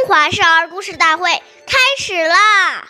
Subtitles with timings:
[0.00, 1.28] 中华少儿故事大会
[1.66, 2.88] 开始啦！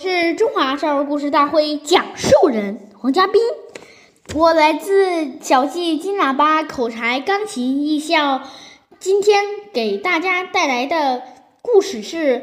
[0.00, 3.42] 是中华少儿故事大会讲述人黄嘉宾，
[4.36, 8.42] 我来自小季金喇叭口才钢琴艺校，
[9.00, 11.22] 今天给大家带来的
[11.60, 12.38] 故事是《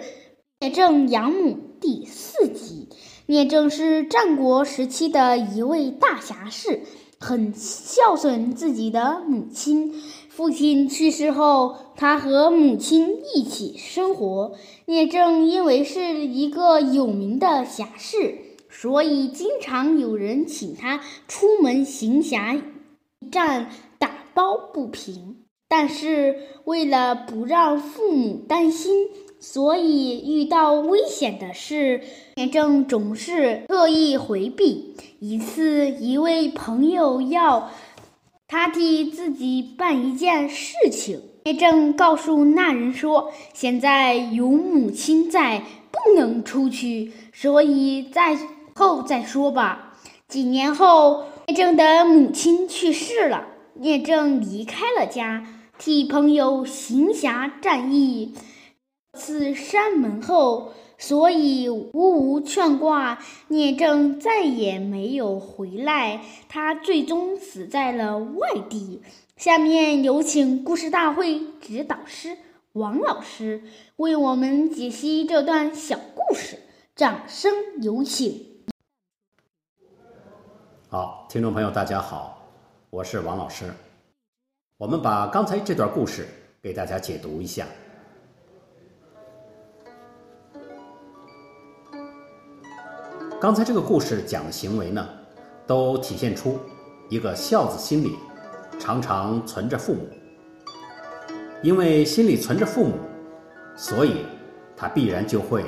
[0.60, 2.90] 聂政养母》第四集。
[3.28, 6.82] 聂政是战国时期的一位大侠士，
[7.18, 10.04] 很孝顺自己的母亲。
[10.42, 14.54] 父亲去世后，他和母亲一起生活。
[14.86, 22.60] 聂政因为是一个有名的侠士，所以经常有人请他出门行侠
[23.32, 25.36] 战，打抱不平。
[25.70, 32.02] 但是为了不让父母担心，所以遇到危险的事，
[32.36, 34.96] 聂政总是特意回避。
[35.20, 37.70] 一次，一位朋友要。
[38.52, 48.38] 他替自己办一件事情，聂政告诉那人说：“现在有母亲在，不能出去，所以在
[48.76, 49.94] 后再说吧。”
[50.28, 55.48] 几年后，聂政的母亲去世了，聂政离开了家，
[55.80, 58.34] 替朋友行侠仗义。
[59.18, 60.74] 自山门后。
[61.02, 66.22] 所以，无无劝挂，聂政再也没有回来。
[66.48, 69.02] 他最终死在了外地。
[69.36, 72.38] 下面有请故事大会指导师
[72.74, 73.64] 王老师
[73.96, 76.60] 为我们解析这段小故事，
[76.96, 78.46] 掌声有请。
[80.88, 82.48] 好，听众朋友，大家好，
[82.92, 83.66] 我是王老师。
[84.78, 86.28] 我们把刚才这段故事
[86.62, 87.66] 给大家解读一下。
[93.42, 95.04] 刚才这个故事讲的行为呢，
[95.66, 96.60] 都体现出
[97.10, 98.16] 一个孝子心里
[98.80, 100.08] 常常存着父母，
[101.64, 102.94] 因为心里存着父母，
[103.76, 104.28] 所以
[104.78, 105.66] 他必然就会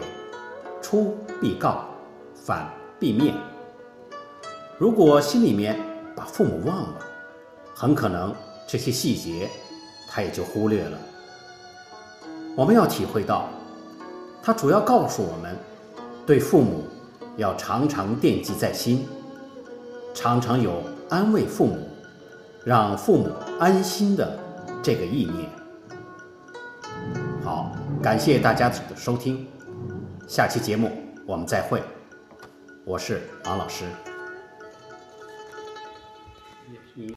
[0.83, 1.85] 出必告，
[2.35, 3.33] 反必面。
[4.78, 5.75] 如果心里面
[6.16, 7.00] 把父母忘了，
[7.73, 8.31] 很可能
[8.67, 9.50] 这些细节
[10.07, 10.97] 他也就忽略了。
[12.56, 13.50] 我们要体会到，
[14.44, 15.57] 他主要告诉我们
[16.23, 16.83] 对父母。
[17.35, 19.07] 要常常惦记在心，
[20.13, 21.88] 常常有安慰父母、
[22.63, 23.29] 让父母
[23.59, 24.38] 安心的
[24.83, 25.49] 这个意念。
[27.44, 27.71] 好，
[28.01, 29.47] 感谢大家的收听，
[30.27, 30.91] 下期节目
[31.25, 31.81] 我们再会，
[32.85, 33.85] 我是王老师。